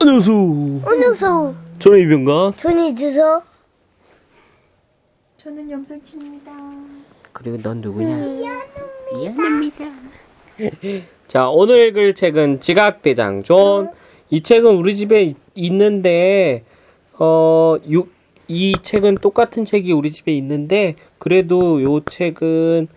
안녕하세요. 0.00 0.80
안녕하세요. 0.86 1.54
저는 1.78 1.98
이병가. 2.00 2.52
저는 2.56 2.96
주서. 2.96 3.42
저는 5.42 5.70
염색치입니다. 5.70 6.52
그리고 7.32 7.58
넌 7.62 7.80
누구냐? 7.82 8.16
미안합니다. 9.12 9.84
자, 11.28 11.48
오늘 11.50 11.88
읽을 11.88 12.14
책은 12.14 12.60
지각대장 12.60 13.42
존. 13.42 13.90
이 14.30 14.42
책은 14.42 14.76
우리 14.76 14.96
집에 14.96 15.22
있- 15.22 15.36
있는데, 15.54 16.64
어, 17.18 17.76
유, 17.90 18.06
이 18.48 18.74
책은 18.80 19.16
똑같은 19.16 19.64
책이 19.64 19.92
우리 19.92 20.10
집에 20.12 20.32
있는데, 20.32 20.96
그래도 21.18 21.82
요 21.82 22.00
책은, 22.04 22.88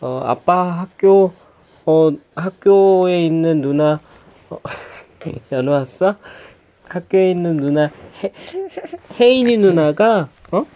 어, 0.00 0.20
아빠 0.24 0.70
학교, 0.70 1.32
어, 1.86 2.10
학교에 2.36 3.24
있는 3.26 3.60
누나, 3.62 4.00
어, 4.50 4.58
연우 5.52 5.70
왔어? 5.70 6.16
학교에 6.88 7.30
있는 7.30 7.56
누나, 7.56 7.90
해, 8.22 8.32
혜인이 9.18 9.56
누나가, 9.56 10.28
어? 10.50 10.66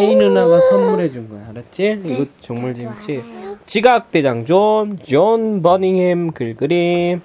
혜인 0.00 0.18
누나가 0.18 0.60
선물해 0.60 1.10
준 1.10 1.28
거야. 1.28 1.48
알았지? 1.50 2.02
이거 2.04 2.26
정말 2.40 2.74
재밌지? 2.74 3.24
지각 3.66 4.10
대장 4.10 4.44
존, 4.46 4.98
존 4.98 5.60
버닝햄 5.60 6.32
글그림. 6.32 7.20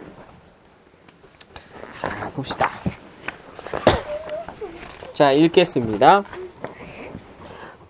자, 1.99 2.29
봅시다. 2.35 2.69
자, 5.13 5.31
읽겠습니다. 5.31 6.23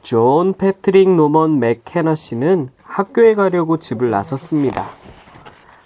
존 0.03 0.53
패트릭 0.53 1.09
노먼 1.09 1.59
맥케너 1.59 2.13
씨는 2.13 2.69
학교에 2.83 3.33
가려고 3.33 3.77
집을 3.77 4.11
나섰습니다. 4.11 4.85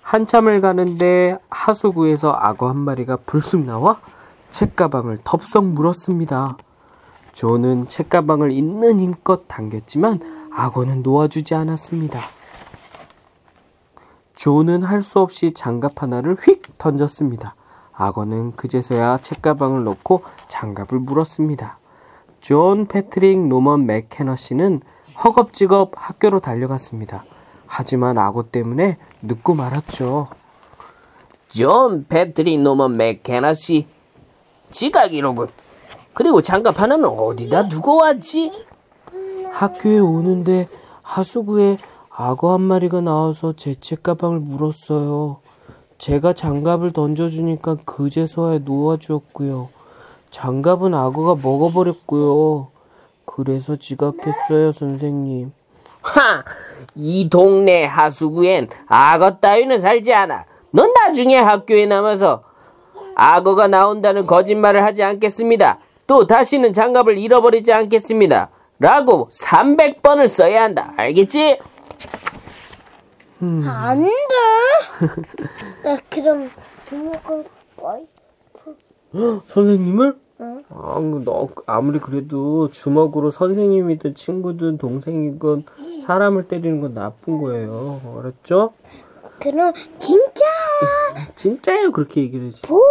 한참을 0.01 0.61
가는데 0.61 1.37
하수구에서 1.49 2.33
악어 2.33 2.69
한 2.69 2.77
마리가 2.77 3.17
불쑥 3.25 3.65
나와 3.65 3.99
책가방을 4.49 5.19
덥석 5.23 5.65
물었습니다. 5.65 6.57
존은 7.33 7.87
책가방을 7.87 8.51
있는 8.51 8.99
힘껏 8.99 9.47
당겼지만 9.47 10.49
악어는 10.51 11.03
놓아주지 11.03 11.53
않았습니다. 11.53 12.19
존은 14.35 14.83
할수 14.83 15.19
없이 15.19 15.51
장갑 15.51 16.01
하나를 16.01 16.37
휙 16.41 16.77
던졌습니다. 16.77 17.55
악어는 17.93 18.55
그제서야 18.55 19.17
책가방을 19.19 19.83
놓고 19.83 20.23
장갑을 20.47 20.99
물었습니다. 20.99 21.79
존 22.39 22.85
패트릭 22.85 23.47
노먼 23.47 23.85
맥케너 23.85 24.35
씨는 24.35 24.81
허겁지겁 25.23 25.91
학교로 25.95 26.39
달려갔습니다. 26.39 27.25
하지만 27.65 28.17
악어 28.17 28.43
때문에 28.43 28.97
늦고 29.23 29.55
말았죠. 29.55 30.27
존 31.49 32.05
패트릭 32.07 32.61
노먼 32.61 32.97
맥케너 32.97 33.53
씨, 33.53 33.87
지각이로군. 34.69 35.47
그리고 36.13 36.41
장갑 36.41 36.79
하나는 36.79 37.05
어디다 37.05 37.69
두고 37.69 37.97
왔지? 37.97 38.51
학교에 39.51 39.99
오는데 39.99 40.67
하수구에 41.01 41.77
악어 42.09 42.53
한 42.53 42.61
마리가 42.61 43.01
나와서 43.01 43.53
제 43.53 43.75
책가방을 43.75 44.39
물었어요. 44.39 45.39
제가 45.97 46.33
장갑을 46.33 46.93
던져주니까 46.93 47.77
그제서야 47.85 48.59
놓아주었고요. 48.65 49.69
장갑은 50.31 50.93
악어가 50.93 51.39
먹어버렸고요. 51.41 52.67
그래서 53.25 53.75
지각했어요, 53.75 54.71
선생님. 54.71 55.51
하! 56.01 56.43
이 56.95 57.29
동네 57.29 57.85
하수구엔 57.85 58.69
악어 58.87 59.37
따위는 59.37 59.79
살지 59.79 60.13
않아. 60.13 60.45
넌 60.71 60.93
나중에 60.93 61.37
학교에 61.37 61.85
남아서 61.85 62.41
악어가 63.17 63.67
나온다는 63.67 64.25
거짓말을 64.27 64.83
하지 64.83 65.03
않겠습니다. 65.03 65.79
또 66.05 66.27
다시는 66.27 66.71
장갑을 66.71 67.17
잃어버리지 67.17 67.73
않겠습니다. 67.73 68.49
라고 68.79 69.27
300번을 69.31 70.27
써야 70.27 70.63
한다. 70.63 70.93
알겠지? 70.97 71.57
안 73.41 74.03
돼. 74.03 74.09
나 75.83 75.97
그럼 76.09 76.49
부먹을 76.85 77.45
거야. 77.75 77.99
선생님을? 79.47 80.15
응. 80.39 80.63
아, 80.69 80.99
너 81.25 81.49
아무리 81.65 81.99
그래도 81.99 82.69
주먹으로 82.69 83.31
선생님이든 83.31 84.13
친구든 84.13 84.77
동생이건 84.77 85.65
사람을 86.05 86.47
때리는 86.47 86.79
건 86.79 86.93
나쁜 86.93 87.39
거예요. 87.39 87.99
알았죠? 88.19 88.73
그럼 89.39 89.73
진짜 89.99 90.45
진짜예요. 91.35 91.91
그렇게 91.91 92.21
얘기를 92.21 92.47
해지. 92.47 92.61
보면 92.63 92.83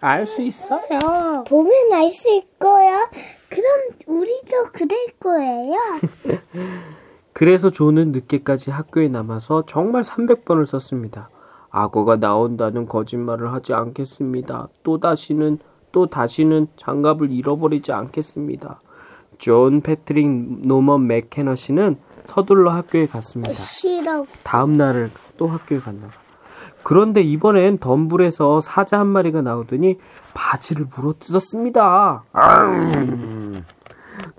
알 0.00 0.26
수 0.26 0.42
있어요. 0.42 1.44
보면 1.46 1.72
알 1.92 2.10
수 2.10 2.28
있을 2.28 2.42
거야. 2.58 3.08
그럼 3.48 3.64
우리도 4.06 4.64
그럴 4.72 4.98
거예요. 5.20 5.76
그래서 7.32 7.70
조는 7.70 8.12
늦게까지 8.12 8.70
학교에 8.70 9.08
남아서 9.08 9.64
정말 9.66 10.02
300번을 10.02 10.64
썼습니다. 10.64 11.28
악어가 11.70 12.16
나온다는 12.16 12.86
거짓말을 12.86 13.52
하지 13.52 13.74
않겠습니다. 13.74 14.68
또 14.82 14.98
다시는 14.98 15.58
또 15.92 16.06
다시는 16.06 16.68
장갑을 16.76 17.30
잃어버리지 17.30 17.92
않겠습니다. 17.92 18.80
존 19.38 19.82
패트릭 19.82 20.26
노먼 20.66 21.06
맥케너 21.06 21.54
씨는 21.54 21.98
서둘러 22.24 22.70
학교에 22.70 23.06
갔습니다. 23.06 23.52
싫어. 23.54 24.24
다음 24.42 24.72
날을 24.72 25.10
또 25.36 25.46
학교에 25.46 25.78
갔나 25.78 26.06
봐. 26.06 26.14
그런데 26.88 27.20
이번엔 27.20 27.78
덤불에서 27.78 28.60
사자 28.60 29.00
한 29.00 29.08
마리가 29.08 29.42
나오더니 29.42 29.98
바지를 30.34 30.86
물어뜯었습니다. 30.96 32.22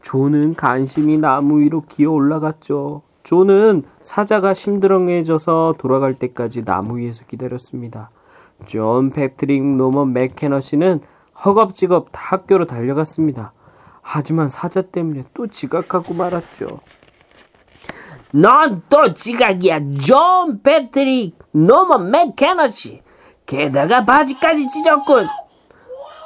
존은 0.01 0.55
간신히 0.55 1.17
나무 1.17 1.59
위로 1.59 1.81
기어 1.81 2.11
올라갔죠. 2.11 3.01
존은 3.23 3.83
사자가 4.01 4.53
심드렁해져서 4.53 5.75
돌아갈 5.77 6.13
때까지 6.13 6.63
나무 6.63 6.99
위에서 6.99 7.25
기다렸습니다. 7.25 8.11
존 8.65 9.09
패트릭 9.09 9.61
노먼 9.61 10.13
맥케너 10.13 10.61
씨는 10.61 11.01
허겁지겁 11.43 12.07
학교로 12.13 12.65
달려갔습니다. 12.65 13.51
하지만 14.01 14.47
사자 14.47 14.81
때문에 14.83 15.25
또 15.33 15.47
지각하고 15.47 16.13
말았죠. 16.13 16.79
넌 18.33 18.81
또 18.89 19.13
지각이야, 19.13 19.79
존 20.05 20.61
패트릭 20.61 21.37
노먼 21.51 22.11
맥케너씨. 22.11 23.01
게다가 23.45 24.03
바지까지 24.03 24.69
찢었군. 24.69 25.25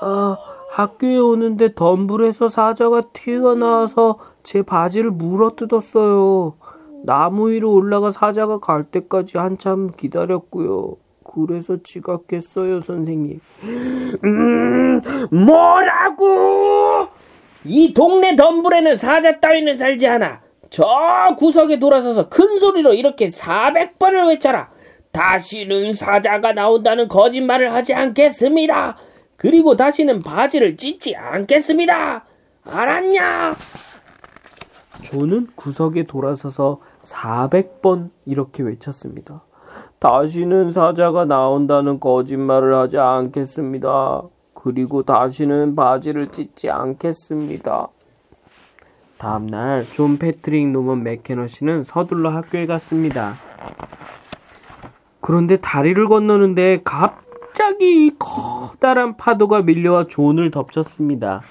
아, 0.01 0.37
학교에 0.71 1.17
오는데 1.17 1.75
덤불에서 1.75 2.47
사자가 2.47 3.03
튀어나와서 3.13 4.17
제 4.41 4.63
바지를 4.63 5.11
물어뜯었어요. 5.11 6.55
나무 7.03 7.51
위로 7.51 7.71
올라가 7.73 8.09
사자가 8.09 8.59
갈 8.59 8.83
때까지 8.83 9.37
한참 9.37 9.87
기다렸고요. 9.95 10.95
그래서 11.23 11.77
지각했어요, 11.83 12.81
선생님. 12.81 13.39
음, 14.23 15.01
뭐라고? 15.31 17.07
이 17.63 17.93
동네 17.93 18.35
덤불에는 18.35 18.95
사자 18.95 19.39
따위는 19.39 19.75
살지 19.75 20.07
않아. 20.07 20.41
저 20.71 21.35
구석에 21.37 21.79
돌아서서 21.79 22.29
큰 22.29 22.57
소리로 22.57 22.93
이렇게 22.93 23.27
400번을 23.27 24.29
외쳐라. 24.29 24.69
다시는 25.11 25.91
사자가 25.91 26.53
나온다는 26.53 27.09
거짓말을 27.09 27.73
하지 27.73 27.93
않겠습니다. 27.93 28.97
그리고 29.35 29.75
다시는 29.75 30.21
바지를 30.21 30.77
찢지 30.77 31.17
않겠습니다. 31.17 32.23
알았냐? 32.63 33.53
조는 35.03 35.47
구석에 35.55 36.03
돌아서서 36.03 36.79
400번 37.01 38.11
이렇게 38.25 38.63
외쳤습니다. 38.63 39.43
다시는 39.99 40.71
사자가 40.71 41.25
나온다는 41.25 41.99
거짓말을 41.99 42.75
하지 42.75 42.97
않겠습니다. 42.97 44.21
그리고 44.53 45.03
다시는 45.03 45.75
바지를 45.75 46.31
찢지 46.31 46.69
않겠습니다. 46.69 47.89
다음날 49.21 49.85
존 49.91 50.17
패트릭 50.17 50.69
노먼 50.69 51.03
맥케너 51.03 51.45
씨는 51.45 51.83
서둘러 51.83 52.31
학교에 52.31 52.65
갔습니다. 52.65 53.37
그런데 55.19 55.57
다리를 55.57 56.07
건너는데 56.07 56.81
갑자기 56.83 58.11
커다란 58.17 59.15
파도가 59.17 59.61
밀려와 59.61 60.05
존을 60.07 60.49
덮쳤습니다. 60.49 61.43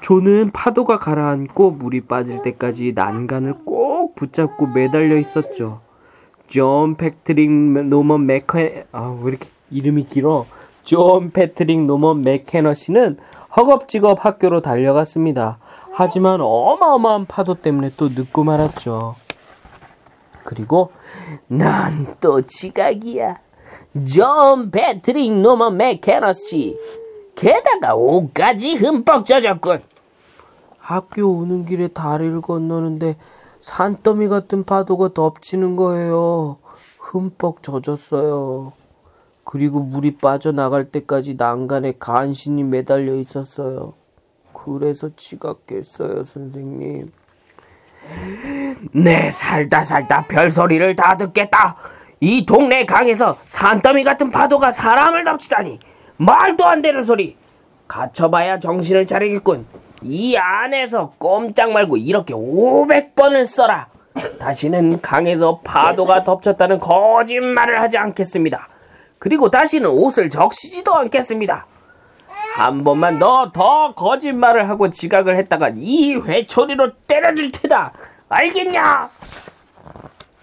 존은 0.00 0.50
파도가 0.50 0.96
가라앉고 0.96 1.70
물이 1.70 2.00
빠질 2.00 2.42
때까지 2.42 2.92
난간을 2.96 3.64
꼭 3.64 4.16
붙잡고 4.16 4.72
매달려 4.74 5.16
있었죠. 5.16 5.82
존 6.48 6.96
패트릭 6.96 7.48
노먼 7.48 8.26
맥케 8.26 8.86
아왜 8.90 9.28
이렇게 9.28 9.48
이름이 9.70 10.02
길어? 10.06 10.46
존 10.82 11.30
패트릭 11.30 11.82
노먼 11.82 12.24
맥케너 12.24 12.74
씨는 12.74 13.18
허겁지겁 13.56 14.24
학교로 14.24 14.60
달려갔습니다. 14.62 15.58
하지만 15.92 16.40
어마어마한 16.40 17.26
파도 17.26 17.54
때문에 17.54 17.90
또 17.96 18.08
늦고 18.08 18.44
말았죠. 18.44 19.14
그리고 20.44 20.90
난 21.46 22.16
또 22.20 22.40
지각이야. 22.40 23.38
존 24.06 24.70
패트릭 24.70 25.32
노먼 25.40 25.76
맥케너씨. 25.76 26.78
게다가 27.34 27.94
옷까지 27.94 28.74
흠뻑 28.74 29.24
젖었군. 29.24 29.82
학교 30.78 31.26
오는 31.38 31.64
길에 31.64 31.88
다리를 31.88 32.40
건너는데 32.40 33.16
산더미 33.60 34.28
같은 34.28 34.64
파도가 34.64 35.14
덮치는 35.14 35.76
거예요. 35.76 36.58
흠뻑 36.98 37.62
젖었어요. 37.62 38.72
그리고 39.44 39.80
물이 39.80 40.16
빠져나갈 40.16 40.90
때까지 40.90 41.34
난간에 41.36 41.94
간신히 41.98 42.64
매달려 42.64 43.14
있었어요. 43.14 43.94
그래서 44.52 45.10
지각했어요, 45.14 46.24
선생님. 46.24 47.10
네, 48.92 49.30
살다 49.30 49.84
살다 49.84 50.22
별소리를 50.28 50.94
다 50.94 51.16
듣겠다. 51.16 51.76
이 52.20 52.46
동네 52.46 52.86
강에서 52.86 53.36
산더미 53.44 54.04
같은 54.04 54.30
파도가 54.30 54.72
사람을 54.72 55.24
덮치다니. 55.24 55.78
말도 56.16 56.64
안 56.64 56.80
되는 56.80 57.02
소리. 57.02 57.36
갇혀봐야 57.86 58.58
정신을 58.58 59.06
차리겠군. 59.06 59.66
이 60.02 60.36
안에서 60.36 61.12
꼼짝 61.18 61.72
말고 61.72 61.96
이렇게 61.96 62.34
500번을 62.34 63.44
써라. 63.46 63.88
다시는 64.38 65.00
강에서 65.00 65.60
파도가 65.64 66.24
덮쳤다는 66.24 66.78
거짓말을 66.78 67.80
하지 67.80 67.98
않겠습니다. 67.98 68.68
그리고 69.18 69.50
다시는 69.50 69.88
옷을 69.88 70.28
적시지도 70.28 70.94
않겠습니다. 70.94 71.66
한 72.56 72.84
번만 72.84 73.18
더더 73.18 73.94
거짓말을 73.94 74.68
하고 74.68 74.88
지각을 74.88 75.36
했다가 75.38 75.72
이 75.76 76.14
회초리로 76.14 76.92
때려줄 77.06 77.50
테다. 77.50 77.92
알겠냐? 78.28 79.10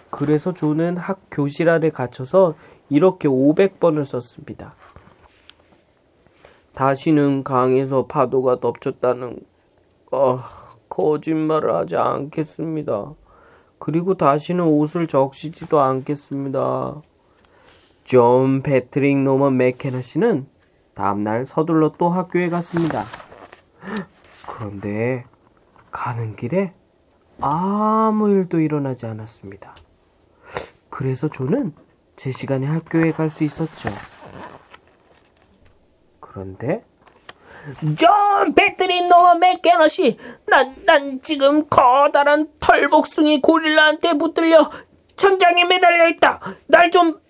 그래서 0.09 0.53
조는 0.53 0.97
학 0.97 1.21
교실 1.31 1.69
안에 1.69 1.89
갇혀서 1.89 2.55
이렇게 2.89 3.29
500번을 3.29 4.03
썼습니다. 4.03 4.75
다시는 6.73 7.43
강에서 7.43 8.07
파도가 8.07 8.59
덮쳤다는 8.59 9.39
어, 10.11 10.37
거짓말을 10.89 11.73
하지 11.73 11.95
않겠습니다. 11.95 13.13
그리고 13.79 14.15
다시는 14.15 14.63
옷을 14.65 15.07
적시지도 15.07 15.79
않겠습니다. 15.79 17.01
존 18.11 18.61
패트릭 18.61 19.19
노먼 19.19 19.55
맥케너 19.55 20.01
씨는 20.01 20.45
다음날 20.95 21.45
서둘러 21.45 21.93
또 21.97 22.09
학교에 22.09 22.49
갔습니다. 22.49 23.05
그런데 24.45 25.23
가는 25.91 26.35
길에 26.35 26.73
아무 27.39 28.29
일도 28.29 28.59
일어나지 28.59 29.05
않았습니다. 29.05 29.77
그래서 30.89 31.29
존은 31.29 31.73
제 32.17 32.31
시간에 32.31 32.67
학교에 32.67 33.13
갈 33.13 33.29
수 33.29 33.45
있었죠. 33.45 33.87
그런데 36.19 36.83
존 37.95 38.53
패트릭 38.53 39.03
노먼 39.03 39.39
맥케너 39.39 39.87
씨 39.87 40.17
난, 40.47 40.75
난 40.85 41.21
지금 41.21 41.65
커다란 41.69 42.49
털복숭이 42.59 43.39
고릴라한테 43.39 44.17
붙들려 44.17 44.69
천장에 45.15 45.63
매달려 45.63 46.09
있다 46.09 46.41
날 46.67 46.89
좀 46.89 47.20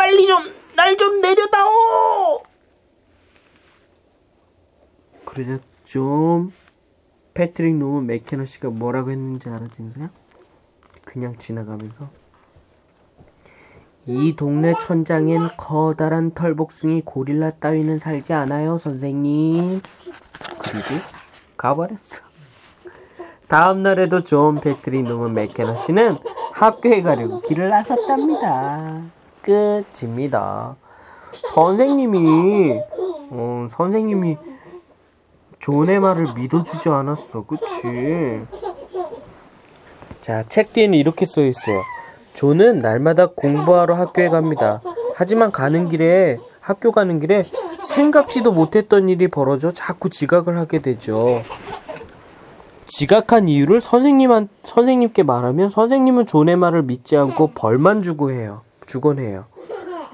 빨리 0.00 0.26
좀 0.26 0.54
날 0.76 0.96
좀 0.96 1.20
내려다오 1.20 2.42
그러자 5.26 5.58
존 5.84 6.50
패트릭 7.34 7.76
노먼 7.76 8.06
맥케너 8.06 8.46
씨가 8.46 8.70
뭐라고 8.70 9.10
했는지 9.10 9.50
알아 9.50 9.66
진서야? 9.66 10.08
그냥 11.04 11.36
지나가면서 11.36 12.08
이 14.06 14.34
동네 14.36 14.72
천장엔 14.72 15.50
커다란 15.58 16.30
털복숭이 16.32 17.02
고릴라 17.04 17.50
따위는 17.50 17.98
살지 17.98 18.32
않아요, 18.32 18.78
선생님. 18.78 19.82
그리고 20.58 21.04
가버렸어. 21.58 22.22
다음 23.48 23.82
날에도 23.82 24.22
존 24.22 24.56
패트릭 24.56 25.04
노먼 25.04 25.34
맥케너 25.34 25.76
씨는 25.76 26.16
학교에 26.54 27.02
가려고 27.02 27.42
길을 27.42 27.68
나섰답니다. 27.68 29.19
끝입니다. 29.42 30.76
선생님이 31.34 32.80
어, 33.30 33.66
선생님이 33.70 34.36
존의 35.58 36.00
말을 36.00 36.26
믿어주지 36.34 36.88
않았어, 36.88 37.44
그치? 37.44 38.40
자, 40.20 40.42
책 40.48 40.72
뒤에는 40.72 40.98
이렇게 40.98 41.26
써 41.26 41.42
있어요. 41.42 41.82
존은 42.34 42.78
날마다 42.78 43.26
공부하러 43.26 43.94
학교에 43.94 44.28
갑니다. 44.28 44.80
하지만 45.14 45.50
가는 45.50 45.88
길에 45.88 46.38
학교 46.60 46.92
가는 46.92 47.18
길에 47.18 47.44
생각지도 47.84 48.52
못했던 48.52 49.08
일이 49.08 49.28
벌어져 49.28 49.70
자꾸 49.70 50.08
지각을 50.08 50.58
하게 50.58 50.80
되죠. 50.80 51.42
지각한 52.86 53.48
이유를 53.48 53.80
선생님한 53.80 54.48
선생님께 54.64 55.22
말하면 55.22 55.68
선생님은 55.68 56.26
존의 56.26 56.56
말을 56.56 56.82
믿지 56.82 57.16
않고 57.16 57.52
벌만 57.54 58.02
주고 58.02 58.30
해요. 58.30 58.62
주곤 58.90 59.20
해요. 59.20 59.46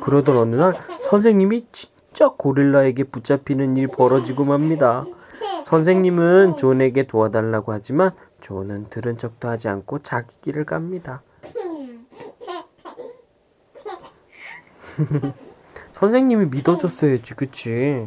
그러던 0.02 0.36
어느 0.36 0.54
날 0.54 0.74
선생님이 1.00 1.62
진짜 1.72 2.28
고릴라에게 2.28 3.04
붙잡히는 3.04 3.74
일이 3.78 3.86
벌어지고 3.86 4.44
맙니다. 4.44 5.06
선생님은 5.62 6.58
존에게 6.58 7.04
도와달라고 7.06 7.72
하지만 7.72 8.10
존은 8.42 8.90
들은 8.90 9.16
척도 9.16 9.48
하지 9.48 9.68
않고 9.70 10.00
자기 10.00 10.38
길을 10.42 10.66
갑니다. 10.66 11.22
선생님이 15.94 16.46
믿어줬어야지, 16.46 17.32
그치? 17.32 18.06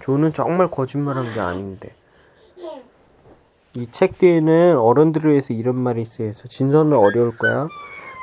존은 0.00 0.32
정말 0.32 0.70
거짓말한 0.70 1.32
게 1.32 1.40
아닌데. 1.40 1.94
이 3.74 3.86
책 3.90 4.18
뒤에는 4.18 4.76
어른들을 4.76 5.30
위해서 5.30 5.54
이런 5.54 5.76
말이 5.76 6.04
쓰여서 6.04 6.48
진선은 6.48 6.92
어려울 6.94 7.34
거야. 7.38 7.66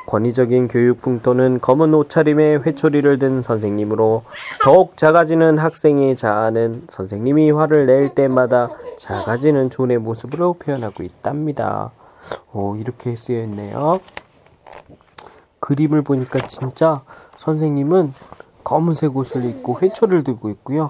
권위적인 0.09 0.69
교육 0.69 1.01
풍토는 1.01 1.59
검은 1.61 1.93
옷차림에 1.93 2.55
회초리를 2.55 3.19
든 3.19 3.43
선생님으로 3.43 4.23
더욱 4.63 4.97
작아지는 4.97 5.59
학생의 5.59 6.15
자아는 6.15 6.85
선생님이 6.89 7.51
화를 7.51 7.85
낼 7.85 8.15
때마다 8.15 8.69
작아지는 8.97 9.69
존의 9.69 9.99
모습으로 9.99 10.53
표현하고 10.53 11.03
있답니다. 11.03 11.91
오, 12.51 12.75
이렇게 12.75 13.15
쓰여 13.15 13.43
있네요. 13.43 13.99
그림을 15.59 16.01
보니까 16.01 16.39
진짜 16.47 17.03
선생님은 17.37 18.15
검은색 18.63 19.15
옷을 19.15 19.45
입고 19.45 19.77
회초리를 19.79 20.23
들고 20.23 20.49
있고요. 20.49 20.89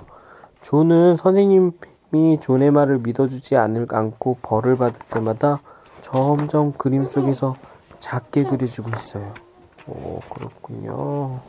존은 0.61 1.17
선생님이 1.17 2.39
존의 2.39 2.71
말을 2.71 2.99
믿어주지 2.99 3.57
않을 3.57 3.87
않고 3.91 4.37
벌을 4.41 4.77
받을 4.77 5.01
때마다 5.09 5.59
점점 5.99 6.71
그림 6.71 7.03
속에서 7.05 7.57
작게 8.09 8.43
그려지고 8.43 8.89
있어요. 8.95 9.31
오 9.85 10.19
그렇군요. 10.21 11.41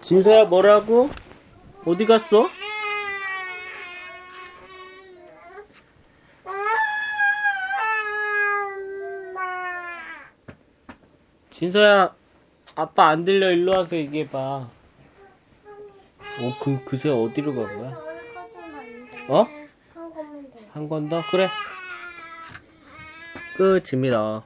진서야 0.00 0.44
뭐라고? 0.44 1.10
어디 1.84 2.06
갔어? 2.06 2.48
진서야 11.50 12.14
아빠 12.74 13.08
안 13.08 13.24
들려 13.24 13.50
일로 13.50 13.72
와서 13.76 13.96
얘기해봐. 13.96 14.38
어, 14.38 14.70
그, 16.62 16.82
그새 16.84 17.10
어디로 17.10 17.54
간 17.54 17.78
거야? 17.78 17.98
어? 19.28 19.46
한 20.72 20.88
건 20.88 21.08
더? 21.10 21.22
그래. 21.30 21.48
끝입니다. 23.62 24.44